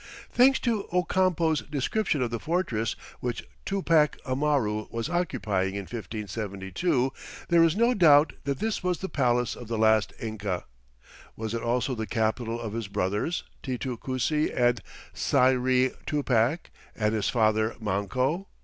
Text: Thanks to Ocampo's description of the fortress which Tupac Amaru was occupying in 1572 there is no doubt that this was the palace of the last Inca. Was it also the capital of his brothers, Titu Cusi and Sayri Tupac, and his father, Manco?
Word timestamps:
Thanks 0.31 0.59
to 0.61 0.87
Ocampo's 0.91 1.61
description 1.61 2.23
of 2.23 2.31
the 2.31 2.39
fortress 2.39 2.95
which 3.19 3.47
Tupac 3.65 4.17
Amaru 4.25 4.87
was 4.89 5.09
occupying 5.11 5.75
in 5.75 5.81
1572 5.81 7.13
there 7.49 7.61
is 7.61 7.75
no 7.75 7.93
doubt 7.93 8.33
that 8.45 8.57
this 8.57 8.83
was 8.83 8.97
the 8.97 9.09
palace 9.09 9.55
of 9.55 9.67
the 9.67 9.77
last 9.77 10.11
Inca. 10.19 10.65
Was 11.35 11.53
it 11.53 11.61
also 11.61 11.93
the 11.93 12.07
capital 12.07 12.59
of 12.59 12.73
his 12.73 12.87
brothers, 12.87 13.43
Titu 13.61 13.95
Cusi 13.99 14.51
and 14.51 14.81
Sayri 15.13 15.93
Tupac, 16.07 16.71
and 16.95 17.13
his 17.13 17.29
father, 17.29 17.75
Manco? 17.79 18.47